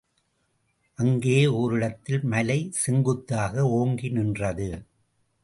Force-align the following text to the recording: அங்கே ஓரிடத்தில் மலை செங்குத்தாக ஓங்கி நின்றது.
அங்கே 0.99 1.45
ஓரிடத்தில் 1.45 2.23
மலை 2.23 2.57
செங்குத்தாக 2.71 3.63
ஓங்கி 3.69 4.09
நின்றது. 4.09 4.69